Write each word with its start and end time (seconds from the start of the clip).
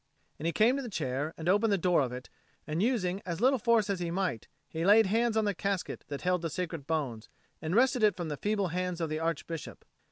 And 0.39 0.47
he 0.47 0.51
came 0.51 0.77
to 0.77 0.81
the 0.81 0.89
chair 0.89 1.31
and 1.37 1.47
opened 1.47 1.71
the 1.71 1.77
door 1.77 2.01
of 2.01 2.11
it, 2.11 2.27
and, 2.65 2.81
using 2.81 3.21
as 3.23 3.39
little 3.39 3.59
force 3.59 3.87
as 3.87 3.99
he 3.99 4.09
might, 4.09 4.47
he 4.67 4.83
laid 4.83 5.05
hands 5.05 5.37
on 5.37 5.45
the 5.45 5.53
casket 5.53 6.05
that 6.07 6.21
held 6.21 6.41
the 6.41 6.49
sacred 6.49 6.87
bones, 6.87 7.29
and 7.61 7.75
wrested 7.75 8.01
it 8.01 8.17
from 8.17 8.27
the 8.27 8.35
feeble 8.37 8.69
hands 8.69 8.99
of 8.99 9.11
the 9.11 9.19
Archbishop. 9.19 9.85